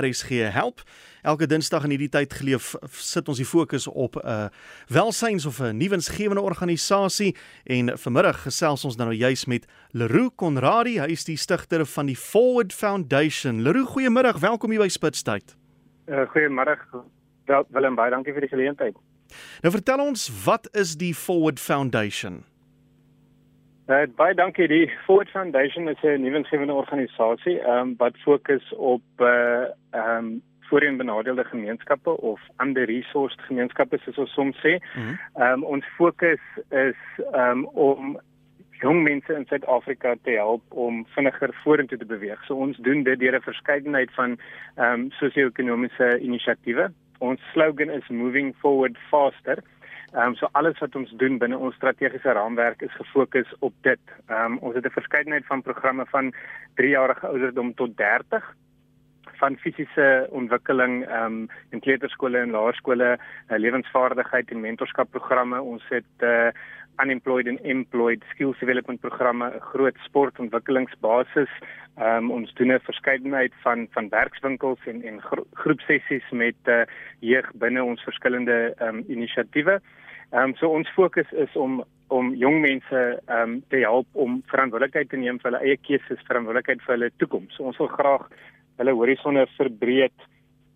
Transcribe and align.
RSG 0.00 0.50
help. 0.52 0.82
Elke 1.22 1.46
Dinsdag 1.46 1.84
in 1.84 1.94
hierdie 1.94 2.10
tyd 2.12 2.34
geleef 2.36 2.74
sit 3.00 3.28
ons 3.28 3.38
die 3.40 3.46
fokus 3.48 3.86
op 3.88 4.16
'n 4.16 4.26
uh, 4.28 4.48
welsyns 4.88 5.46
of 5.46 5.60
'n 5.60 5.76
nuwensgewende 5.76 6.40
organisasie 6.40 7.36
en 7.64 7.98
vanmiddag 7.98 8.42
gesels 8.42 8.84
ons 8.84 8.96
nou 8.96 9.12
juis 9.12 9.44
met 9.44 9.66
Leroux 9.90 10.34
Conradi, 10.36 11.00
hy 11.00 11.10
is 11.10 11.24
die 11.24 11.36
stigter 11.36 11.86
van 11.86 12.06
die 12.06 12.16
Forward 12.16 12.72
Foundation. 12.72 13.62
Leroux, 13.62 13.88
goeiemiddag, 13.88 14.38
welkom 14.38 14.70
hier 14.70 14.80
by 14.80 14.88
Spitstyd. 14.88 15.56
Uh, 16.06 16.28
goeiemiddag. 16.28 16.78
Wel, 17.44 17.64
Willem, 17.68 17.94
baie 17.94 18.10
dankie 18.10 18.32
vir 18.32 18.40
die 18.40 18.50
geleentheid. 18.50 18.96
Nou 19.62 19.72
vertel 19.72 19.98
ons, 19.98 20.30
wat 20.44 20.68
is 20.72 20.96
die 20.96 21.14
Forward 21.14 21.60
Foundation? 21.60 22.44
Uh, 23.86 24.06
baie 24.16 24.34
dankie. 24.34 24.68
Die 24.68 24.90
Forward 25.04 25.28
Foundation 25.28 25.88
is 25.88 26.02
'n 26.02 26.22
nuwensgewende 26.22 26.72
organisasie 26.72 27.60
um, 27.68 27.94
wat 27.96 28.16
fokus 28.16 28.72
op 28.72 29.02
uh 29.20 29.64
um 29.92 30.42
voorheen 30.60 30.96
benadeelde 30.96 31.44
gemeenskappe 31.44 32.10
of 32.10 32.40
under-resourced 32.56 33.40
gemeenskappe 33.40 33.98
soos 33.98 34.18
ons 34.18 34.32
soms 34.32 34.56
sê. 34.56 34.78
Mm 34.96 35.02
-hmm. 35.02 35.42
um, 35.42 35.64
ons 35.64 35.84
fokus 35.96 36.40
is 36.70 36.96
um, 37.32 37.66
om 37.66 38.20
jong 38.70 39.02
mense 39.02 39.34
in 39.34 39.44
Suid-Afrika 39.46 40.14
te 40.22 40.30
help 40.30 40.62
om 40.68 41.06
vinniger 41.14 41.54
vorentoe 41.62 41.98
te 41.98 42.06
beweeg. 42.06 42.44
So 42.44 42.54
ons 42.54 42.76
doen 42.76 43.02
dit 43.02 43.18
deur 43.18 43.36
'n 43.36 43.48
verskeidenheid 43.50 44.10
van 44.14 44.38
um 44.76 45.10
sosio-ekonomiese 45.10 46.18
inisiatiewe. 46.18 46.90
Ons 47.18 47.40
slogan 47.52 47.90
is 47.90 48.08
moving 48.08 48.54
forward 48.56 48.96
faster. 49.10 49.62
Ehm 50.14 50.26
um, 50.26 50.34
so 50.34 50.46
alles 50.52 50.78
wat 50.78 50.94
ons 50.94 51.10
doen 51.18 51.38
binne 51.42 51.56
ons 51.58 51.74
strategiese 51.74 52.32
raamwerk 52.36 52.82
is 52.86 52.98
gefokus 52.98 53.54
op 53.58 53.74
dit. 53.82 54.02
Ehm 54.26 54.52
um, 54.52 54.58
ons 54.58 54.74
het 54.74 54.86
'n 54.86 54.98
verskeidenheid 54.98 55.46
van 55.46 55.62
programme 55.62 56.04
van 56.06 56.34
3-jarige 56.80 57.26
ouderdom 57.26 57.74
tot 57.74 57.96
30 57.96 58.54
van 59.40 59.56
fisiese 59.56 60.26
ontwikkeling 60.30 61.06
ehm 61.06 61.24
um, 61.24 61.48
in 61.70 61.80
kleuterskole 61.80 62.38
en 62.38 62.50
laerskole, 62.50 63.18
uh, 63.18 63.58
lewensvaardigheid 63.58 64.50
en 64.50 64.60
mentorskap 64.60 65.10
programme. 65.10 65.62
Ons 65.62 65.84
het 65.88 66.14
uh, 66.18 66.48
unemployed 66.98 67.46
and 67.46 67.60
employed 67.60 68.22
skills 68.34 68.56
development 68.60 69.00
programme, 69.00 69.42
'n 69.42 69.60
groot 69.60 69.96
sportontwikkelingsbasis. 70.04 71.50
Ehm 71.96 72.24
um, 72.24 72.30
ons 72.30 72.52
doen 72.54 72.72
'n 72.72 72.80
verskeidenheid 72.90 73.52
van 73.62 73.86
van 73.90 74.08
werkswinkels 74.08 74.80
en 74.86 75.02
en 75.02 75.20
gro 75.20 75.46
groepsessies 75.52 76.30
met 76.30 76.60
uh, 76.64 76.82
jeug 77.18 77.50
binne 77.54 77.84
ons 77.84 78.02
verskillende 78.02 78.74
ehm 78.78 78.88
um, 78.88 79.04
inisiatiewe. 79.08 79.80
Ehm 80.32 80.42
um, 80.42 80.54
so 80.54 80.68
ons 80.68 80.88
fokus 80.88 81.32
is 81.32 81.56
om 81.56 81.84
om 82.08 82.34
jong 82.34 82.60
mense 82.60 83.20
ehm 83.26 83.40
um, 83.40 83.62
te 83.68 83.76
help 83.76 84.06
om 84.12 84.42
verantwoordelikheid 84.46 85.08
te 85.08 85.16
neem 85.16 85.38
vir 85.38 85.50
hulle 85.50 85.64
eie 85.64 85.76
keuses, 85.76 86.26
verantwoordelikheid 86.26 86.82
vir 86.82 86.94
hulle 86.94 87.10
toekoms. 87.16 87.54
So 87.54 87.62
ons 87.62 87.78
wil 87.78 87.88
graag 87.88 88.28
hulle 88.78 88.92
horisonne 89.00 89.46
verbreed 89.56 90.18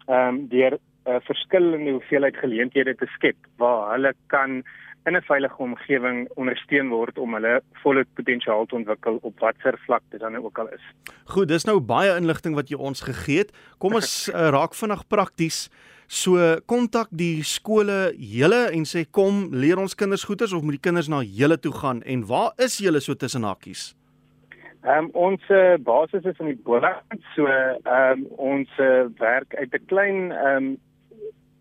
ehm 0.09 0.29
um, 0.29 0.49
deur 0.49 0.79
uh, 1.09 1.21
verskillende 1.27 1.91
hoeveelheid 1.91 2.37
geleenthede 2.37 2.95
te 2.95 3.07
skep 3.15 3.37
waar 3.57 3.93
hulle 3.95 4.13
kan 4.27 4.63
in 5.09 5.17
'n 5.17 5.23
veilige 5.23 5.59
omgewing 5.63 6.29
ondersteun 6.37 6.89
word 6.89 7.19
om 7.19 7.35
hulle 7.35 7.61
volle 7.83 8.05
potensiaal 8.15 8.67
te 8.67 8.75
ontwikkel 8.75 9.19
op 9.23 9.41
watter 9.41 9.79
vlak 9.87 10.03
dit 10.11 10.21
dan 10.21 10.37
ook 10.37 10.59
al 10.59 10.69
is. 10.69 10.85
Goed, 11.25 11.49
dis 11.49 11.65
nou 11.65 11.81
baie 11.81 12.17
inligting 12.17 12.55
wat 12.55 12.69
jy 12.69 12.77
ons 12.77 13.01
gegee 13.01 13.39
het. 13.39 13.53
Kom 13.79 13.95
ons 13.95 14.29
uh, 14.29 14.49
raak 14.49 14.75
vinnig 14.75 15.07
prakties. 15.09 15.69
So 16.07 16.57
kontak 16.67 17.09
die 17.11 17.43
skole 17.45 18.15
julle 18.17 18.71
en 18.73 18.85
sê 18.89 19.05
kom 19.11 19.49
leer 19.53 19.79
ons 19.79 19.95
kinders 19.95 20.25
goeters 20.25 20.53
of 20.53 20.63
moet 20.63 20.79
die 20.79 20.87
kinders 20.89 21.09
na 21.09 21.21
julle 21.23 21.59
toe 21.61 21.73
gaan 21.73 22.03
en 22.03 22.27
waar 22.27 22.53
is 22.57 22.79
julle 22.79 23.01
so 23.01 23.15
tussen 23.15 23.43
hakkies? 23.43 23.95
Ehm 24.87 25.05
um, 25.05 25.11
ons 25.13 25.43
uh, 25.51 25.77
basis 25.77 26.25
is 26.25 26.39
in 26.39 26.47
die 26.47 26.61
Boland. 26.65 27.21
So 27.35 27.45
ehm 27.45 27.85
um, 27.85 28.27
ons 28.37 28.69
uh, 28.79 29.05
werk 29.19 29.55
uit 29.55 29.75
'n 29.75 29.87
klein 29.87 30.33
ehm 30.33 30.57
um, 30.57 30.79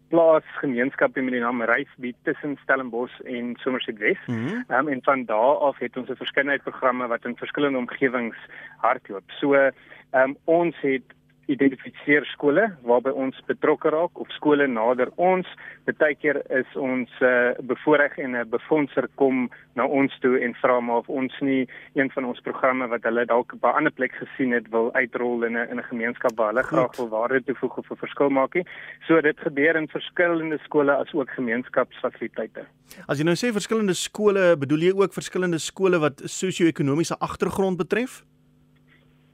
plaasgemeenskap 0.07 1.15
met 1.15 1.31
die 1.33 1.41
naam 1.41 1.61
Reisby 1.61 2.13
tussen 2.23 2.57
Stellenbosch 2.63 3.19
en 3.19 3.55
Somerset 3.59 3.97
West. 3.97 4.27
Mm 4.27 4.47
-hmm. 4.47 4.63
um, 4.67 4.87
en 4.87 5.03
van 5.03 5.25
daar 5.25 5.57
af 5.57 5.77
het 5.77 5.97
ons 5.97 6.09
'n 6.09 6.15
verskeidenheid 6.15 6.63
programme 6.63 7.07
wat 7.07 7.25
in 7.25 7.37
verskillende 7.37 7.77
omgewings 7.77 8.37
hardloop. 8.77 9.23
So 9.27 9.53
ehm 9.53 9.73
um, 10.11 10.37
ons 10.43 10.75
het 10.81 11.16
identifiseer 11.47 12.25
skole 12.33 12.67
waarby 12.87 13.11
ons 13.15 13.37
betrokke 13.47 13.89
raak 13.93 14.19
of 14.19 14.31
skole 14.35 14.67
nader 14.67 15.11
ons. 15.15 15.47
Partykeer 15.87 16.41
is 16.59 16.75
ons 16.75 17.11
uh, 17.23 17.55
bevoorreg 17.71 18.17
en 18.17 18.35
'n 18.35 18.49
befondser 18.49 19.07
kom 19.15 19.49
na 19.75 19.85
ons 19.85 20.11
toe 20.19 20.35
en 20.39 20.53
vra 20.61 20.79
maar 20.79 21.03
of 21.03 21.09
ons 21.09 21.33
nie 21.41 21.67
een 21.95 22.11
van 22.11 22.25
ons 22.25 22.39
programme 22.41 22.87
wat 22.87 23.03
hulle 23.03 23.25
dalk 23.25 23.53
op 23.53 23.63
'n 23.63 23.77
ander 23.77 23.91
plek 23.91 24.11
gesien 24.11 24.51
het 24.51 24.67
wil 24.69 24.93
uitrol 24.93 25.43
in 25.43 25.57
'n 25.57 25.69
in 25.71 25.79
'n 25.79 25.89
gemeenskap 25.91 26.35
waar 26.35 26.47
hulle 26.47 26.63
Goed. 26.63 26.77
graag 26.77 26.95
wil 26.95 27.09
waarde 27.09 27.43
toevoeg 27.43 27.77
of 27.77 27.91
'n 27.91 27.95
verskil 27.95 28.29
maak 28.29 28.53
nie. 28.53 28.65
So 29.07 29.21
dit 29.21 29.39
gebeur 29.39 29.75
in 29.75 29.87
verskillende 29.87 30.59
skole 30.63 30.91
as 30.91 31.13
ook 31.13 31.29
gemeenskapsfasiliteite. 31.29 32.65
As 33.07 33.17
jy 33.17 33.23
nou 33.23 33.35
sê 33.35 33.51
verskillende 33.51 33.93
skole, 33.93 34.57
bedoel 34.57 34.79
jy 34.79 34.93
ook 34.95 35.13
verskillende 35.13 35.59
skole 35.59 35.99
wat 35.99 36.21
sosio-ekonomiese 36.23 37.17
agtergrond 37.19 37.77
betref? 37.77 38.23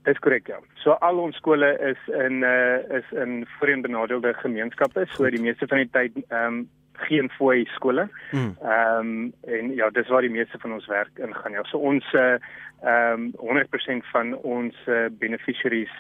Dis 0.04 0.20
korrek 0.20 0.48
ja. 0.52 0.60
So 0.84 0.98
al 1.06 1.20
ons 1.24 1.38
skole 1.40 1.70
is 1.92 2.00
in 2.12 2.44
uh 2.44 2.98
is 3.00 3.12
in 3.12 3.44
voorheen 3.58 3.82
benadeelde 3.86 4.34
gemeenskappe. 4.42 5.06
So 5.16 5.30
die 5.30 5.42
meeste 5.42 5.68
van 5.68 5.84
die 5.84 5.92
tyd 5.92 6.18
ehm 6.28 6.48
um, 6.48 6.64
geen 7.08 7.30
fooi 7.38 7.66
skole. 7.76 8.08
Hmm. 8.32 8.56
Ehm 8.62 9.00
um, 9.00 9.34
en 9.48 9.72
ja, 9.76 9.90
dis 9.90 10.08
waar 10.08 10.22
die 10.22 10.34
meeste 10.34 10.60
van 10.60 10.74
ons 10.74 10.86
werk 10.92 11.18
ingaan. 11.18 11.52
Ja, 11.52 11.64
so 11.64 11.78
ons 11.78 12.14
uh 12.14 12.36
ehm 12.84 13.32
um, 13.40 13.58
100% 13.64 14.12
van 14.12 14.36
ons 14.36 14.76
uh, 14.88 15.06
beneficiaries 15.20 15.92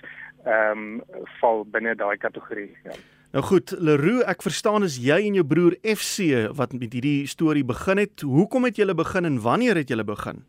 ehm 0.43 0.77
um, 0.77 1.01
val 1.39 1.65
binne 1.65 1.95
daai 1.95 2.17
kategorie. 2.17 2.71
Ja. 2.83 2.99
Nou 3.33 3.45
goed, 3.45 3.71
Leroux, 3.79 4.21
ek 4.29 4.43
verstaan 4.45 4.83
is 4.85 4.99
jy 5.01 5.15
en 5.25 5.39
jou 5.39 5.45
broer 5.47 5.73
FC 5.81 6.51
wat 6.53 6.75
met 6.77 6.91
hierdie 6.93 7.23
storie 7.25 7.63
begin 7.65 7.97
het. 8.03 8.21
Hoekom 8.21 8.67
het 8.67 8.77
julle 8.77 8.93
begin 8.93 9.25
en 9.25 9.39
wanneer 9.41 9.79
het 9.79 9.89
julle 9.89 10.03
begin? 10.05 10.43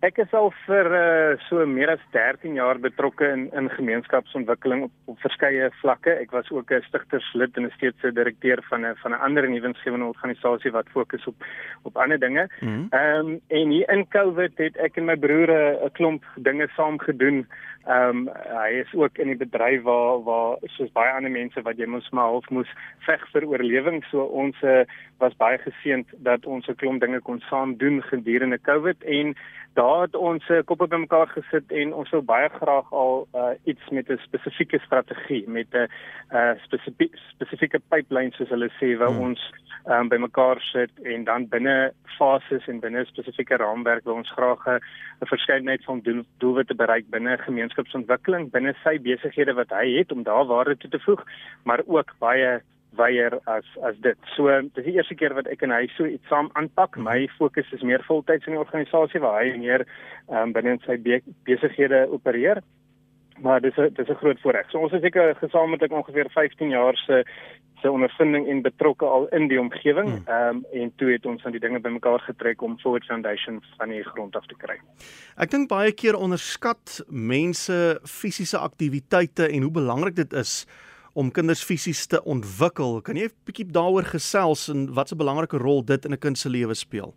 Ek 0.00 0.16
is 0.22 0.30
al 0.32 0.48
vir 0.64 0.86
uh, 0.96 1.40
so 1.44 1.60
meer 1.68 1.90
as 1.92 2.04
13 2.14 2.54
jaar 2.56 2.78
betrokke 2.80 3.26
in 3.28 3.42
in 3.52 3.66
gemeenskapsontwikkeling 3.74 4.86
op, 4.86 4.92
op 5.12 5.18
verskeie 5.20 5.66
vlakke. 5.82 6.14
Ek 6.22 6.32
was 6.32 6.48
ook 6.50 6.72
'n 6.72 6.80
stigterslid 6.88 7.56
en 7.56 7.66
'n 7.68 7.76
steedse 7.76 8.12
direkteur 8.12 8.64
van 8.70 8.86
'n 8.86 8.96
van 9.02 9.12
'n 9.12 9.20
ander 9.26 9.48
nuwensgewende 9.48 10.06
organisasie 10.06 10.72
wat 10.72 10.88
fokus 10.88 11.26
op 11.26 11.36
op 11.82 11.96
ander 11.96 12.18
dinge. 12.18 12.48
Mhm. 12.60 12.86
Ehm 12.90 13.26
mm 13.26 13.32
um, 13.32 13.40
en 13.48 13.68
hier 13.70 13.90
in 13.90 14.08
COVID 14.08 14.58
het 14.58 14.76
ek 14.76 14.96
en 14.96 15.04
my 15.04 15.16
broer 15.16 15.50
'n 15.84 15.92
klomp 15.92 16.24
dinge 16.36 16.68
saam 16.76 16.98
gedoen. 16.98 17.46
Ehm 17.84 18.28
um, 18.28 18.30
hy 18.60 18.80
is 18.80 18.94
ook 18.94 19.18
in 19.18 19.26
die 19.26 19.36
bedryf 19.36 19.82
waar 19.82 20.22
waar 20.24 20.56
soos 20.62 20.92
baie 20.92 21.12
ander 21.12 21.30
mense 21.30 21.62
wat 21.62 21.76
jy 21.76 21.86
mos 21.86 22.10
maar 22.10 22.28
half 22.28 22.48
moes 22.50 22.72
veg 22.98 23.22
vir 23.32 23.44
oorlewing. 23.44 24.04
So 24.10 24.22
ons 24.22 24.56
uh, 24.62 24.84
was 25.18 25.36
baie 25.36 25.58
geseënd 25.58 26.06
dat 26.18 26.46
ons 26.46 26.68
'n 26.68 26.74
klomp 26.74 27.00
dinge 27.00 27.20
kon 27.20 27.40
saam 27.40 27.76
doen 27.76 28.02
gedurende 28.02 28.58
COVID 28.58 29.04
en 29.04 29.36
daar 29.74 29.89
het 30.00 30.16
ons 30.16 30.48
uh, 30.48 30.60
koppe 30.64 30.86
bymekaar 30.92 31.30
gesit 31.34 31.72
en 31.82 31.92
ons 31.96 32.08
sou 32.12 32.20
baie 32.26 32.48
graag 32.56 32.92
al 33.02 33.26
uh, 33.34 33.52
iets 33.64 33.88
met 33.90 34.10
'n 34.10 34.20
spesifieke 34.26 34.78
strategie 34.86 35.44
met 35.48 35.66
'n 35.74 35.88
uh, 36.32 36.52
spesifieke 36.64 37.18
spesifieke 37.34 37.80
pipeline 37.88 38.32
soos 38.32 38.48
hulle 38.48 38.70
sê 38.80 38.96
waar 38.98 39.14
hmm. 39.14 39.26
ons 39.28 39.40
um, 39.86 40.08
bymekaar 40.08 40.60
sit 40.60 40.90
en 41.02 41.24
dan 41.24 41.48
binne 41.48 41.92
fases 42.18 42.66
en 42.68 42.80
binne 42.80 43.04
spesifieke 43.04 43.56
raamwerk 43.56 44.04
wil 44.04 44.14
ons 44.14 44.32
graag 44.32 44.66
'n 44.66 45.26
verskeidenheid 45.32 45.84
van 45.84 46.00
doel, 46.00 46.22
doelwitte 46.38 46.74
bereik 46.74 47.10
binne 47.10 47.38
gemeenskapsontwikkeling 47.38 48.50
binne 48.50 48.74
sy 48.82 48.98
besighede 48.98 49.54
wat 49.54 49.70
hy 49.70 49.86
het 49.98 50.12
om 50.12 50.22
daar 50.22 50.46
waarde 50.46 50.76
toe 50.76 50.90
te 50.90 51.00
voeg 51.00 51.24
maar 51.64 51.80
ook 51.86 52.14
baie 52.18 52.60
weier 52.96 53.38
as 53.44 53.66
as 53.86 53.96
dit. 54.00 54.18
So 54.36 54.50
dis 54.74 54.84
die 54.84 54.96
eerste 54.98 55.14
keer 55.14 55.34
wat 55.34 55.48
ek 55.52 55.62
en 55.66 55.74
hy 55.74 55.86
so 55.96 56.08
iets 56.08 56.26
saam 56.28 56.50
aanpak. 56.58 56.98
My 56.98 57.28
fokus 57.38 57.70
is 57.76 57.86
meer 57.86 58.04
voltyds 58.08 58.46
in 58.46 58.56
die 58.56 58.62
organisasie 58.62 59.22
waar 59.22 59.40
hy 59.42 59.56
meer 59.58 59.86
um, 60.28 60.52
binne 60.56 60.78
sy 60.86 60.98
be 60.98 61.20
besighede 61.48 62.06
opereer. 62.10 62.62
Maar 63.40 63.60
dis 63.60 63.76
'n 63.78 63.94
dis 63.96 64.08
'n 64.08 64.20
groot 64.20 64.40
voorreg. 64.40 64.70
So 64.70 64.78
ons 64.78 64.92
is 64.92 65.00
seker 65.00 65.34
gesamentlik 65.34 65.92
ongeveer 65.92 66.28
15 66.30 66.70
jaar 66.70 66.96
se 66.96 67.24
se 67.80 67.90
ondervinding 67.90 68.48
en 68.48 68.62
betrokke 68.62 69.04
al 69.04 69.26
in 69.28 69.48
die 69.48 69.60
omgewing. 69.60 70.08
Hmm. 70.08 70.26
Ehm 70.26 70.56
um, 70.56 70.64
en 70.72 70.92
toe 70.96 71.12
het 71.12 71.26
ons 71.26 71.44
aan 71.44 71.52
die 71.52 71.60
dinge 71.60 71.80
bymekaar 71.80 72.20
getrek 72.20 72.62
om 72.62 72.78
Forward 72.78 73.04
Foundation 73.04 73.62
van 73.78 73.88
die 73.88 74.02
grond 74.02 74.36
af 74.36 74.46
te 74.46 74.54
kry. 74.58 74.76
Ek 75.36 75.50
dink 75.50 75.68
baie 75.68 75.92
keer 75.92 76.16
onderskat 76.16 77.00
mense 77.08 78.00
fisiese 78.04 78.58
aktiwiteite 78.58 79.48
en 79.48 79.62
hoe 79.62 79.72
belangrik 79.72 80.16
dit 80.16 80.32
is 80.32 80.66
om 81.14 81.30
kinders 81.30 81.64
fisies 81.64 82.06
te 82.06 82.22
ontwikkel. 82.24 83.00
Kan 83.02 83.16
jy 83.16 83.24
'n 83.24 83.36
bietjie 83.46 83.66
daaroor 83.66 84.04
gesels 84.04 84.68
en 84.68 84.94
wat 84.94 85.12
'n 85.12 85.18
belangrike 85.18 85.58
rol 85.58 85.84
dit 85.84 86.04
in 86.04 86.12
'n 86.12 86.18
kind 86.18 86.38
se 86.38 86.48
lewe 86.48 86.74
speel? 86.74 87.14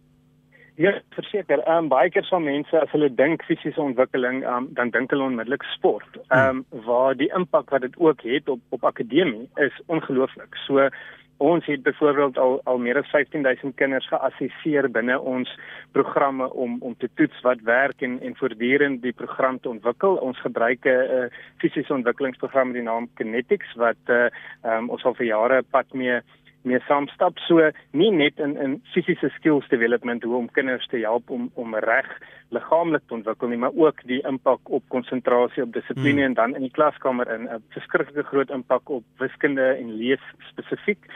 Ja, 0.75 1.01
verseker. 1.13 1.59
Ehm 1.59 1.83
um, 1.83 1.87
baie 1.87 2.09
keer 2.09 2.25
van 2.29 2.43
mense 2.43 2.79
as 2.79 2.91
hulle 2.91 3.09
dink 3.15 3.43
fisiese 3.45 3.81
ontwikkeling, 3.81 4.41
um, 4.45 4.67
dan 4.73 4.89
dink 4.89 5.11
hulle 5.13 5.23
onmiddellik 5.23 5.63
sport. 5.63 6.17
Ehm 6.29 6.63
um, 6.71 6.83
waar 6.85 7.15
die 7.17 7.29
impak 7.35 7.69
wat 7.69 7.81
dit 7.81 7.97
ook 7.97 8.21
het 8.21 8.49
op 8.49 8.59
op 8.69 8.83
akademie 8.83 9.49
is 9.55 9.81
ongelooflik. 9.85 10.55
So 10.65 10.89
Ons 11.37 11.65
het 11.65 11.83
byvoorbeeld 11.83 12.37
al 12.37 12.61
al 12.63 12.77
meer 12.77 12.97
as 12.97 13.09
15000 13.09 13.75
kinders 13.75 14.07
geassesseer 14.07 14.89
binne 14.91 15.19
ons 15.19 15.49
programme 15.91 16.53
om 16.53 16.77
om 16.79 16.95
te 16.97 17.09
toets 17.13 17.41
wat 17.41 17.61
werk 17.61 18.01
en 18.01 18.19
en 18.21 18.35
voortdurend 18.35 19.01
die 19.01 19.13
program 19.13 19.59
te 19.59 19.69
ontwikkel. 19.69 20.15
Ons 20.15 20.39
gebruik 20.39 20.85
'n 20.85 20.89
uh, 20.89 21.25
fisiese 21.57 21.93
ontwikkelingsprogram 21.93 22.67
met 22.67 22.75
die 22.75 22.89
naam 22.89 23.09
Kinetics 23.13 23.73
wat 23.75 24.01
uh, 24.07 24.29
um, 24.63 24.89
ons 24.89 25.03
al 25.03 25.13
vir 25.13 25.25
jare 25.25 25.61
pad 25.61 25.93
mee 25.93 26.21
mee 26.63 26.79
saamstap 26.87 27.39
so 27.47 27.71
nie 27.91 28.11
net 28.11 28.39
in 28.39 28.55
in 28.57 28.77
fisiese 28.93 29.29
skills 29.37 29.67
development 29.69 30.23
hoe 30.23 30.37
om 30.37 30.49
kinders 30.57 30.87
te 30.87 31.01
help 31.03 31.29
om 31.29 31.49
om 31.55 31.75
reg 31.75 32.09
liggaamlik 32.55 33.05
te 33.07 33.17
ontwikkel 33.19 33.51
nie 33.51 33.61
maar 33.65 33.75
ook 33.75 34.03
die 34.07 34.21
impak 34.29 34.71
op 34.77 34.83
konsentrasie 34.95 35.63
op 35.63 35.73
dissipline 35.73 36.21
hmm. 36.21 36.29
en 36.29 36.33
dan 36.39 36.55
in 36.55 36.67
die 36.67 36.75
klaskamer 36.79 37.31
in 37.35 37.47
'n 37.47 37.63
verskriklike 37.75 38.23
groot 38.31 38.49
impak 38.49 38.89
op 38.89 39.03
wiskunde 39.17 39.67
en 39.75 39.95
lees 39.97 40.23
spesifiek 40.51 41.09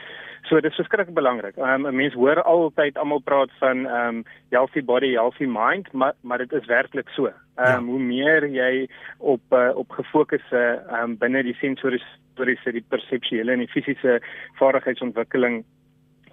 so 0.48 0.60
dit 0.60 0.70
is 0.70 0.80
verskriklik 0.80 1.14
belangrik 1.14 1.56
um, 1.56 1.86
'n 1.86 1.96
mens 1.96 2.14
hoor 2.14 2.42
altyd 2.42 2.98
almal 2.98 3.20
praat 3.20 3.50
van 3.58 3.86
um 3.86 4.24
healthy 4.50 4.82
body 4.82 5.12
healthy 5.12 5.46
mind 5.46 5.92
maar 5.92 6.14
maar 6.22 6.38
dit 6.38 6.52
is 6.52 6.66
werklik 6.66 7.08
so 7.08 7.26
um, 7.26 7.32
ja. 7.56 7.80
hoe 7.80 7.98
meer 7.98 8.46
jy 8.46 8.88
op 9.18 9.42
uh, 9.50 9.70
op 9.74 9.90
gefokus 9.90 10.46
uh, 10.52 11.02
um, 11.02 11.16
binne 11.18 11.42
die 11.42 11.56
sensoriese 11.60 12.06
motoriese, 12.38 12.72
die 12.72 12.84
perseptuele 12.88 13.52
en 13.52 13.64
die 13.64 13.72
fisiese 13.72 14.20
vaardigheidsontwikkeling 14.60 15.64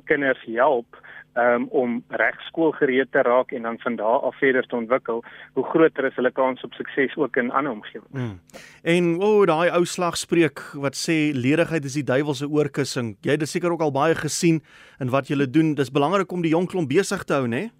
kinders 0.06 0.42
help 0.46 0.98
um, 1.34 1.66
om 1.74 2.04
reg 2.13 2.38
skoolgereed 2.48 3.10
te 3.12 3.24
raak 3.25 3.52
en 3.52 3.66
dan 3.66 3.80
van 3.81 3.96
daar 3.98 4.28
af 4.28 4.38
verder 4.38 4.68
te 4.68 4.75
ontwikkel, 4.75 5.24
hoe 5.54 5.63
groter 5.72 6.06
is 6.06 6.16
hulle 6.16 6.31
kans 6.31 6.62
op 6.63 6.74
sukses 6.78 7.16
ook 7.18 7.38
in 7.42 7.52
ander 7.52 7.72
omgewings. 7.72 8.12
Mm. 8.13 8.40
En 8.84 9.16
o, 9.18 9.31
oh, 9.40 9.48
daai 9.50 9.72
ou 9.74 9.81
slagspreuk 9.86 10.62
wat 10.84 10.96
sê 11.00 11.34
ledigheid 11.34 11.86
is 11.86 11.98
die 11.98 12.06
duiwel 12.06 12.38
se 12.38 12.46
oorkussing. 12.46 13.16
Jy 13.25 13.34
het 13.34 13.42
dit 13.42 13.50
seker 13.50 13.74
ook 13.74 13.81
al 13.81 13.96
baie 13.96 14.16
gesien 14.16 14.62
in 15.01 15.10
wat 15.10 15.31
jy 15.31 15.50
doen. 15.50 15.74
Dis 15.75 15.92
belangrik 15.92 16.31
om 16.31 16.46
die 16.46 16.54
jong 16.54 16.69
klomp 16.69 16.90
besig 16.90 17.25
te 17.25 17.34
hou, 17.34 17.48
né? 17.50 17.66
Nee? 17.66 17.74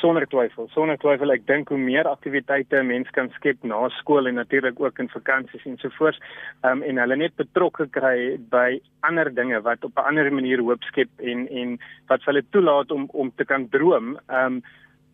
Sonder 0.00 0.26
twyfel 0.26 0.68
sonder 0.74 0.98
twyfel 1.00 1.32
ek 1.34 1.46
dink 1.46 1.68
hoe 1.72 1.78
meer 1.78 2.08
aktiwiteite 2.10 2.80
'n 2.80 2.86
mens 2.86 3.10
kan 3.16 3.30
skep 3.36 3.64
na 3.64 3.88
skool 4.00 4.28
en 4.28 4.34
natuurlik 4.34 4.80
ook 4.80 4.98
in 4.98 5.08
vakansies 5.08 5.66
en 5.66 5.76
so 5.78 5.88
voort 5.98 6.20
um, 6.62 6.82
en 6.82 6.98
hulle 6.98 7.16
net 7.16 7.36
betrokke 7.36 7.86
kry 7.98 8.38
by 8.50 8.80
ander 9.02 9.30
dinge 9.34 9.60
wat 9.62 9.84
op 9.84 9.98
'n 9.98 10.08
ander 10.08 10.32
manier 10.32 10.60
hoop 10.60 10.82
skep 10.82 11.10
en 11.18 11.48
en 11.48 11.78
wat 12.08 12.24
hulle 12.24 12.42
toelaat 12.50 12.90
om 12.90 13.08
om 13.12 13.32
te 13.36 13.44
kan 13.44 13.68
droom 13.68 14.18
um, 14.28 14.62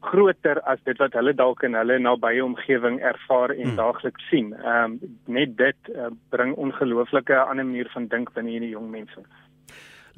groter 0.00 0.60
as 0.64 0.80
dit 0.84 0.98
wat 0.98 1.12
hulle 1.12 1.32
dalk 1.36 1.62
in 1.66 1.76
hulle 1.76 1.98
nabye 1.98 2.44
omgewing 2.44 3.00
ervaar 3.04 3.52
en 3.52 3.68
hmm. 3.68 3.76
daagliks 3.76 4.28
sien. 4.30 4.54
Ehm 4.54 4.96
um, 4.96 5.16
net 5.26 5.56
dit 5.56 5.92
uh, 5.94 6.08
bring 6.32 6.54
ongelooflike 6.54 7.36
ander 7.36 7.66
manier 7.66 7.88
van 7.94 8.08
dink 8.08 8.32
binne 8.34 8.50
hierdie 8.50 8.72
jong 8.72 8.90
mense. 8.90 9.24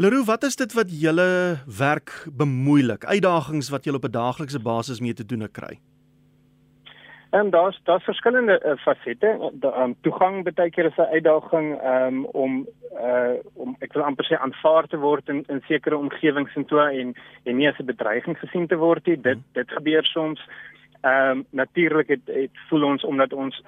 Leroe, 0.02 0.24
wat 0.24 0.42
is 0.42 0.56
dit 0.56 0.72
wat 0.74 0.90
julle 0.90 1.56
werk 1.78 2.10
bemoeilik? 2.36 3.04
Uitdagings 3.04 3.68
wat 3.70 3.84
julle 3.84 4.00
op 4.00 4.06
'n 4.08 4.10
daaglikse 4.10 4.60
basis 4.62 5.00
mee 5.00 5.14
te 5.14 5.26
doen 5.26 5.46
kry? 5.50 5.78
En 7.30 7.50
daar's 7.50 7.80
daar's 7.84 8.04
verskillende 8.04 8.62
uh, 8.64 8.76
fasette. 8.76 9.52
Um, 9.62 9.94
toegang 10.00 10.54
baie 10.54 10.70
keer 10.70 10.84
is 10.84 10.96
'n 10.96 11.12
uitdaging 11.12 11.84
um, 11.84 12.24
om 12.24 12.66
uh, 12.92 13.34
om 13.54 13.76
ek 13.78 13.92
wil 13.92 14.02
amper 14.02 14.24
sê 14.24 14.34
aanvaar 14.38 14.86
te 14.86 14.98
word 14.98 15.28
in 15.28 15.44
in 15.48 15.62
sekere 15.68 15.96
omgewings 15.96 16.54
en 16.54 16.64
toe 16.64 16.80
en 16.80 17.14
en 17.44 17.56
nie 17.56 17.68
as 17.68 17.78
'n 17.78 17.86
bedreiging 17.86 18.38
gesien 18.38 18.66
te 18.66 18.76
word 18.76 19.06
nie. 19.06 19.20
Dit 19.20 19.38
dit 19.52 19.70
gebeur 19.70 20.04
soms. 20.04 20.40
Ehm 21.00 21.30
um, 21.30 21.46
natuurlik 21.50 22.08
het, 22.08 22.26
het 22.26 22.56
voel 22.68 22.82
ons 22.82 23.04
omdat 23.04 23.32
ons 23.32 23.62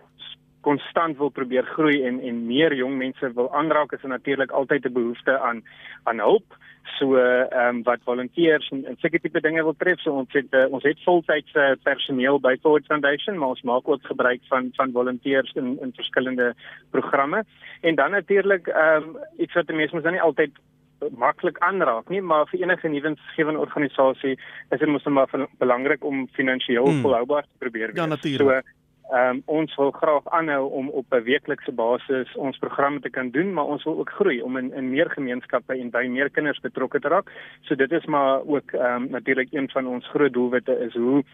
konstant 0.64 1.18
wil 1.20 1.32
probeer 1.38 1.66
groei 1.76 2.02
en 2.08 2.20
en 2.20 2.44
meer 2.46 2.74
jong 2.74 2.96
mense 2.98 3.32
wil 3.38 3.50
aanraak 3.60 3.92
is 3.92 4.02
natuurlik 4.02 4.50
altyd 4.50 4.86
'n 4.86 4.96
behoefte 4.98 5.38
aan 5.38 5.62
aan 6.04 6.18
hulp 6.18 6.56
so 6.98 7.16
ehm 7.16 7.76
um, 7.76 7.82
wat 7.82 8.00
volonteërs 8.04 8.68
en, 8.70 8.84
en 8.84 8.96
seker 8.98 9.20
tipe 9.20 9.40
dinge 9.40 9.62
wil 9.62 9.76
tref 9.78 10.00
so 10.00 10.12
ons 10.22 10.32
het 10.32 10.52
uh, 10.54 10.66
ons 10.70 10.84
het 10.84 11.00
voltydse 11.04 11.78
personeel 11.82 12.40
by 12.40 12.54
Forward 12.62 12.86
Foundation 12.86 13.38
maar 13.38 13.54
ons 13.56 13.62
maak 13.62 13.88
ook 13.88 14.06
gebruik 14.12 14.40
van 14.52 14.70
van 14.76 14.92
volonteërs 14.92 15.52
in 15.62 15.78
in 15.80 15.96
verskillende 15.96 16.54
programme 16.90 17.44
en 17.80 17.94
dan 17.94 18.10
natuurlik 18.10 18.66
ehm 18.66 19.02
um, 19.02 19.18
iets 19.38 19.54
wat 19.54 19.66
die 19.66 19.76
mense 19.76 19.94
mos 19.94 20.10
nie 20.10 20.28
altyd 20.28 20.62
maklik 21.10 21.58
aanraak 21.58 22.08
nie 22.08 22.20
maar 22.20 22.46
vir 22.52 22.60
enige 22.60 22.88
nuwensgewende 22.88 23.60
organisasie 23.60 24.38
is 24.70 24.78
dit 24.78 24.88
mos 24.88 25.04
maar 25.04 25.48
belangrik 25.58 26.04
om 26.04 26.28
finansiëel 26.38 26.86
mm. 26.86 27.02
volhoubaar 27.02 27.42
te 27.42 27.58
probeer 27.58 27.88
ja, 27.88 27.92
wees. 27.92 28.02
Ja 28.02 28.06
natuurlik. 28.06 28.64
So 28.64 28.83
Ehm 29.14 29.36
um, 29.36 29.42
ons 29.46 29.74
wil 29.78 29.90
graag 29.94 30.24
aanhou 30.34 30.70
om 30.70 30.88
op 30.88 31.06
'n 31.14 31.22
weeklikse 31.22 31.72
basis 31.72 32.34
ons 32.34 32.58
programme 32.58 33.00
te 33.00 33.10
kan 33.10 33.30
doen, 33.30 33.52
maar 33.52 33.64
ons 33.64 33.84
wil 33.84 33.98
ook 33.98 34.10
groei 34.10 34.42
om 34.42 34.56
in 34.56 34.72
in 34.72 34.90
meer 34.90 35.10
gemeenskappe 35.10 35.78
en 35.78 35.90
by 35.90 36.06
meer 36.06 36.30
kinders 36.30 36.60
betrokke 36.60 37.00
te 37.00 37.08
raak. 37.08 37.30
So 37.60 37.74
dit 37.74 37.92
is 37.92 38.04
maar 38.04 38.46
ook 38.46 38.72
ehm 38.72 39.02
um, 39.02 39.10
natuurlik 39.10 39.52
een 39.52 39.70
van 39.70 39.86
ons 39.86 40.08
groot 40.08 40.32
doelwitte 40.32 40.78
is 40.78 40.94
hoe 40.94 41.24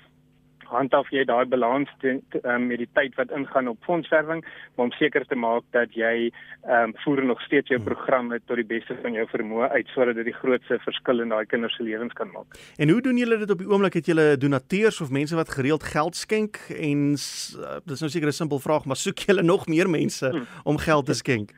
handhaaf 0.70 1.10
jy 1.14 1.24
daai 1.28 1.44
balans 1.50 1.90
um, 2.06 2.66
met 2.66 2.80
die 2.82 2.88
tyd 2.98 3.14
wat 3.18 3.32
ingaan 3.36 3.68
op 3.72 3.78
fondswerwing 3.86 4.42
om 4.80 4.92
seker 4.96 5.26
te 5.28 5.38
maak 5.38 5.66
dat 5.76 5.94
jy 5.98 6.30
ehm 6.30 6.90
um, 6.90 6.94
voer 7.04 7.24
nog 7.24 7.40
steeds 7.42 7.68
jou 7.72 7.78
hmm. 7.80 7.88
programme 7.88 8.40
tot 8.46 8.56
die 8.60 8.66
beste 8.66 8.96
van 9.02 9.16
jou 9.16 9.26
vermoë 9.32 9.70
uit 9.76 9.94
sodat 9.94 10.18
dit 10.20 10.28
die 10.30 10.36
grootste 10.36 10.78
verskil 10.84 11.24
in 11.24 11.32
daai 11.32 11.46
kinders 11.46 11.76
se 11.76 11.86
lewens 11.86 12.12
kan 12.18 12.30
maak. 12.34 12.58
En 12.76 12.92
hoe 12.92 13.00
doen 13.00 13.16
julle 13.16 13.38
dit 13.42 13.50
op 13.50 13.62
die 13.62 13.70
oomblik 13.70 13.98
het 14.00 14.06
julle 14.06 14.36
donateurs 14.36 15.00
of 15.00 15.10
mense 15.10 15.36
wat 15.36 15.54
gereeld 15.56 15.82
geld 15.82 16.16
skenk 16.16 16.60
en 16.76 17.16
uh, 17.16 17.80
dis 17.84 18.00
nou 18.00 18.10
seker 18.10 18.28
'n 18.28 18.40
simpel 18.42 18.58
vraag 18.58 18.84
maar 18.84 18.96
soek 18.96 19.18
julle 19.28 19.42
nog 19.42 19.66
meer 19.66 19.90
mense 19.90 20.28
hmm. 20.28 20.46
om 20.64 20.78
geld 20.78 21.06
te 21.06 21.14
skenk? 21.14 21.50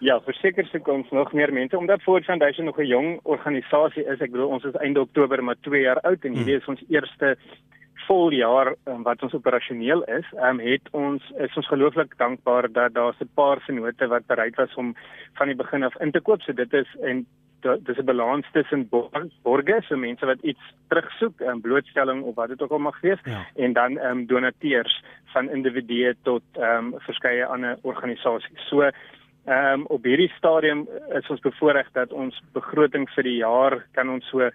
Ja, 0.00 0.20
verseker 0.24 0.64
se 0.66 0.80
ons 0.84 1.10
nog 1.10 1.32
meer 1.32 1.52
mense 1.52 1.76
omdat 1.76 2.02
Forward 2.02 2.24
Foundation 2.24 2.64
nog 2.64 2.78
'n 2.78 2.86
jong 2.86 3.20
organisasie 3.22 4.04
is. 4.04 4.20
Ek 4.20 4.30
bedoel 4.30 4.48
ons 4.48 4.64
is 4.64 4.74
einde 4.74 5.00
Oktober 5.00 5.44
maar 5.44 5.56
2 5.60 5.80
jaar 5.80 6.00
oud 6.00 6.24
en 6.24 6.32
hierdie 6.32 6.54
hmm. 6.54 6.62
is 6.62 6.68
ons 6.68 6.84
eerste 6.88 7.36
vol 8.10 8.32
jaar 8.34 8.72
um, 8.90 9.04
wat 9.06 9.22
ons 9.22 9.36
operasioneel 9.38 10.02
is, 10.10 10.26
um, 10.42 10.58
het 10.58 10.88
ons 10.96 11.26
is 11.44 11.58
ons 11.60 11.68
gelooflik 11.70 12.16
dankbaar 12.18 12.66
dat 12.72 12.94
daar 12.94 13.14
'n 13.20 13.30
paar 13.34 13.60
vennote 13.66 14.06
wat 14.08 14.26
bereid 14.26 14.56
was 14.56 14.74
om 14.74 14.94
van 15.38 15.46
die 15.46 15.56
begin 15.56 15.82
af 15.82 16.00
in 16.00 16.10
te 16.10 16.20
koop. 16.20 16.42
So 16.42 16.52
dit 16.52 16.72
is 16.72 16.90
en 17.02 17.26
dis 17.60 17.98
'n 17.98 18.04
balans 18.04 18.46
tussen 18.52 18.88
borgers, 19.42 19.86
so 19.86 19.96
mense 19.96 20.26
wat 20.26 20.42
iets 20.42 20.64
terugsoek, 20.88 21.40
'n 21.40 21.48
um, 21.48 21.60
blootstelling 21.60 22.22
of 22.22 22.34
wat 22.34 22.48
dit 22.48 22.62
ook 22.62 22.70
al 22.70 22.78
mag 22.78 23.00
wees, 23.00 23.20
ja. 23.24 23.46
en 23.56 23.72
dan 23.72 23.98
ehm 23.98 24.18
um, 24.18 24.26
donateurs 24.26 25.02
van 25.32 25.50
individue 25.50 26.16
tot 26.22 26.42
ehm 26.52 26.94
um, 26.94 26.94
verskeie 26.98 27.46
ander 27.46 27.78
organisasies. 27.82 28.68
So 28.68 28.80
ehm 28.80 29.80
um, 29.80 29.86
op 29.86 30.04
hierdie 30.04 30.32
stadium 30.36 30.88
is 31.12 31.28
ons 31.28 31.40
bevoorreg 31.40 31.88
dat 31.92 32.12
ons 32.12 32.42
begroting 32.52 33.10
vir 33.10 33.22
die 33.22 33.36
jaar 33.36 33.86
kan 33.92 34.10
ons 34.10 34.28
so 34.28 34.50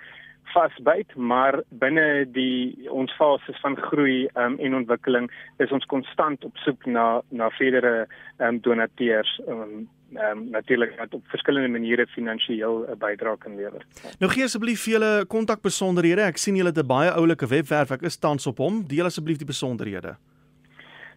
vasbyt, 0.53 1.15
maar 1.15 1.59
binne 1.69 2.25
die 2.35 2.89
ons 2.89 3.11
fases 3.17 3.59
van 3.63 3.75
groei 3.89 4.27
um, 4.33 4.57
en 4.59 4.75
ontwikkeling 4.75 5.29
is 5.63 5.71
ons 5.71 5.85
konstant 5.85 6.43
op 6.45 6.57
soek 6.63 6.85
na 6.85 7.21
na 7.29 7.49
verdere 7.57 8.07
um, 8.39 8.59
donateurs 8.59 9.39
um, 9.47 9.87
um, 10.13 10.45
natuurlik 10.49 10.95
wat 10.99 11.13
op 11.13 11.27
verskillende 11.33 11.71
maniere 11.77 12.07
finansiëel 12.07 12.85
'n 12.85 12.91
uh, 12.91 12.99
bydrae 12.99 13.37
kan 13.37 13.55
lewer. 13.55 13.85
Nou 14.19 14.31
gee 14.31 14.43
asseblief 14.43 14.83
vir 14.83 14.93
julle 14.93 15.25
kontakbesonderhede. 15.25 16.21
Ek 16.21 16.37
sien 16.37 16.55
julle 16.55 16.73
het 16.73 16.83
'n 16.83 16.87
baie 16.87 17.11
oulike 17.11 17.47
webwerf. 17.47 17.91
Ek 17.91 18.01
is 18.01 18.17
tans 18.17 18.47
op 18.47 18.57
hom. 18.57 18.83
Deel 18.87 19.05
asseblief 19.05 19.37
die 19.37 19.51
besonderhede. 19.53 20.17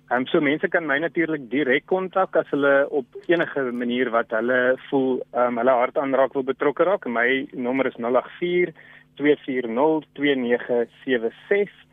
Ehm 0.08 0.20
um, 0.20 0.26
so 0.26 0.40
mense 0.40 0.68
kan 0.72 0.86
my 0.88 0.98
natuurlik 0.98 1.50
direk 1.52 1.86
kontak 1.86 2.36
as 2.40 2.48
hulle 2.48 2.88
op 2.96 3.06
enige 3.28 3.60
manier 3.76 4.08
wat 4.10 4.30
hulle 4.32 4.76
voel 4.88 5.20
ehm 5.20 5.52
um, 5.52 5.58
hulle 5.60 5.74
hart 5.80 5.96
aanraak 6.00 6.32
wil 6.32 6.48
betrokke 6.48 6.84
raak. 6.88 7.04
My 7.06 7.44
nommer 7.52 7.86
is 7.90 7.98
084 8.00 8.72
2402976. 9.20 11.88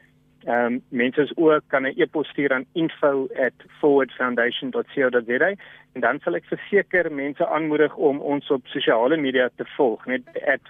Ehm 0.45 0.65
um, 0.65 0.81
mense 0.89 1.21
is 1.21 1.31
ook 1.35 1.61
kan 1.67 1.83
'n 1.83 1.93
e-pos 1.97 2.27
stuur 2.27 2.53
aan 2.53 2.65
info@forwardfoundation.co.za 2.73 5.53
en 5.93 6.01
dan 6.01 6.19
sal 6.19 6.35
ek 6.35 6.45
verseker 6.45 7.11
mense 7.11 7.47
aanmoedig 7.47 7.95
om 7.95 8.19
ons 8.19 8.49
op 8.49 8.67
sosiale 8.67 9.17
media 9.17 9.49
te 9.55 9.65
volg 9.75 10.05
net 10.05 10.21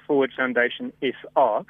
@forwardfoundationsa. 0.05 1.63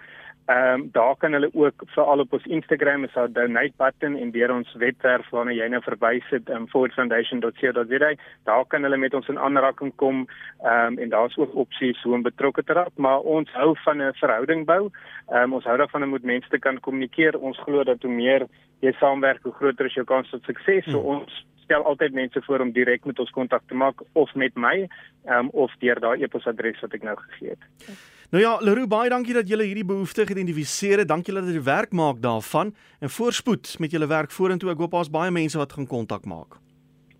Ehm 0.46 0.74
um, 0.74 0.90
daar 0.92 1.16
kan 1.18 1.32
hulle 1.34 1.50
ook 1.54 1.84
veral 1.86 2.20
op 2.20 2.34
ons 2.34 2.46
Instagram 2.46 3.04
is 3.04 3.14
daar 3.14 3.32
donate 3.32 3.74
button 3.78 4.16
en 4.16 4.32
deur 4.32 4.54
ons 4.54 4.74
webwerf 4.74 5.30
waarna 5.30 5.56
jy 5.58 5.68
nou 5.74 5.82
verwys 5.82 6.28
het 6.30 6.50
um, 6.50 6.68
forwardfoundation.co.za 6.70 8.12
daar 8.44 8.66
kan 8.68 8.84
hulle 8.86 8.98
met 8.98 9.14
ons 9.14 9.28
in 9.28 9.40
aanraking 9.40 9.96
kom 9.96 10.28
ehm 10.62 10.94
um, 10.94 11.00
en 11.00 11.10
daar's 11.10 11.38
ook 11.38 11.56
opsies 11.56 12.02
hoe 12.04 12.14
om 12.14 12.22
betrokke 12.22 12.64
te 12.64 12.74
raak 12.74 12.94
maar 12.96 13.20
ons 13.20 13.50
hou 13.58 13.74
van 13.84 14.02
'n 14.02 14.14
verhouding 14.14 14.66
bou. 14.66 14.90
Ehm 15.28 15.44
um, 15.44 15.54
ons 15.54 15.66
hou 15.66 15.78
daarvan 15.78 16.04
om 16.04 16.10
met 16.10 16.24
mense 16.24 16.50
te 16.50 16.60
kan 16.60 16.80
kommunikeer. 16.80 17.40
Ons 17.40 17.58
glo 17.58 17.84
dat 17.84 18.02
hoe 18.02 18.12
meer 18.12 18.48
jy 18.80 18.92
saamwerk, 19.00 19.44
hoe 19.44 19.54
groter 19.54 19.86
is 19.86 19.94
jou 19.94 20.06
kans 20.06 20.34
op 20.34 20.44
sukses. 20.44 20.84
So 20.86 21.00
hmm. 21.00 21.16
ons 21.16 21.46
stel 21.64 21.84
altyd 21.84 22.14
mense 22.14 22.42
voor 22.42 22.60
om 22.60 22.72
direk 22.72 23.06
met 23.06 23.20
ons 23.20 23.30
kontak 23.30 23.64
te 23.68 23.74
maak 23.74 24.02
of 24.14 24.36
met 24.36 24.56
my 24.56 24.88
um, 25.25 25.50
of 25.50 25.72
deur 25.80 26.00
daai 26.00 26.22
e-posadres 26.24 26.82
wat 26.82 26.94
ek 26.94 27.04
nou 27.04 27.16
gegee 27.16 27.50
het. 27.50 28.14
Nou 28.34 28.41
ja, 28.41 28.55
Leroe, 28.58 28.88
baie 28.89 29.10
dankie 29.10 29.36
dat 29.38 29.46
julle 29.50 29.67
hierdie 29.67 29.86
behoefte 29.86 30.24
geïdentifiseer 30.25 31.03
het. 31.03 31.08
Dankie 31.12 31.34
dat 31.34 31.46
julle 31.46 31.62
werk 31.62 31.91
maak 31.94 32.24
daarvan 32.24 32.72
en 33.00 33.10
voorspoed 33.10 33.75
met 33.79 33.91
julle 33.94 34.08
werk 34.10 34.34
vorentoe. 34.34 34.72
Ek 34.74 34.82
hoop 34.82 34.96
daar's 34.98 35.12
baie 35.13 35.32
mense 35.32 35.60
wat 35.62 35.75
gaan 35.77 35.86
kontak 35.88 36.25
maak. 36.25 36.58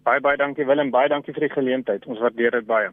Baie 0.05 0.21
baie 0.21 0.38
dankie 0.38 0.65
Willem, 0.65 0.89
baie 0.89 1.09
dankie 1.09 1.33
vir 1.33 1.45
die 1.45 1.53
geleentheid. 1.53 2.05
Ons 2.09 2.21
waardeer 2.25 2.57
dit 2.57 2.65
baie. 2.65 2.89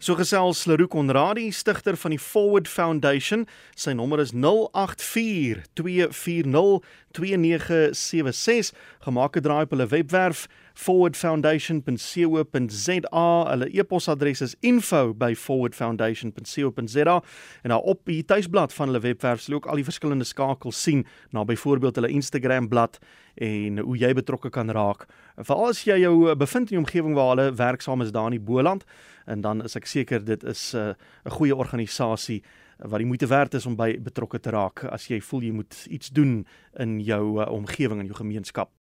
So 0.00 0.16
gesels 0.16 0.64
Leroux 0.66 0.88
Konradi, 0.90 1.50
stigter 1.52 1.96
van 1.96 2.16
die 2.16 2.20
Forward 2.20 2.68
Foundation. 2.68 3.44
Sy 3.76 3.92
nommer 3.92 4.20
is 4.24 4.32
084 4.32 5.68
240 5.76 6.80
2976. 7.14 8.74
Gemaak 9.06 9.36
'n 9.36 9.42
draai 9.42 9.62
op 9.62 9.70
hulle 9.70 9.86
webwerf 9.86 10.48
forwardfoundation.co.za. 10.74 13.50
Hulle 13.50 13.78
e-posadres 13.78 14.40
is 14.40 14.54
info@forwardfoundation.co.za 14.60 17.22
en 17.62 17.70
daar 17.70 17.78
op 17.78 18.00
die 18.04 18.24
tuisblad 18.24 18.72
van 18.72 18.86
hulle 18.86 19.00
webwerf 19.00 19.40
sal 19.40 19.54
jy 19.54 19.56
ook 19.56 19.66
al 19.66 19.74
die 19.74 19.84
verskillende 19.84 20.24
skakels 20.24 20.82
sien, 20.82 21.06
na 21.30 21.44
byvoorbeeld 21.44 21.94
hulle 21.94 22.08
Instagram 22.08 22.68
bladsy 22.68 22.98
en 23.34 23.78
hoe 23.78 23.96
jy 23.98 24.12
betrokke 24.14 24.50
kan 24.50 24.70
raak. 24.70 25.06
Veral 25.42 25.72
as 25.72 25.82
jy 25.84 25.96
jou 26.04 26.30
eh, 26.30 26.36
bevind 26.38 26.70
in 26.70 26.76
die 26.76 26.82
omgewing 26.84 27.16
waar 27.18 27.32
hulle 27.34 27.54
werksaam 27.58 28.04
is 28.04 28.12
daar 28.14 28.30
in 28.30 28.38
die 28.38 28.46
Boland 28.46 28.84
en 29.26 29.40
dan 29.40 29.64
is 29.64 29.76
ek 29.76 29.88
seker 29.90 30.24
dit 30.24 30.44
is 30.44 30.74
eh, 30.74 30.92
'n 30.92 30.96
uh, 31.26 31.32
goeie 31.32 31.56
organisasie 31.56 32.42
wat 32.78 32.98
die 32.98 33.06
moeite 33.06 33.26
werd 33.26 33.54
is 33.54 33.66
om 33.66 33.76
by 33.76 33.94
betrokke 34.02 34.40
te 34.40 34.50
raak 34.50 34.84
as 34.90 35.06
jy 35.10 35.20
voel 35.20 35.42
jy 35.46 35.52
moet 35.52 35.86
iets 35.90 36.10
doen 36.14 36.46
in 36.80 36.98
jou 37.04 37.40
uh, 37.40 37.50
omgewing 37.52 38.00
en 38.00 38.06
jou 38.10 38.16
gemeenskap. 38.18 38.72